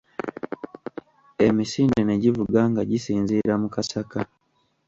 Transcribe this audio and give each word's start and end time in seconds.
Emisinde 1.45 2.01
ne 2.05 2.15
givuga 2.21 2.61
nga 2.71 2.81
gisinziira 2.89 3.53
mu 3.61 3.67
kasaka. 3.75 4.19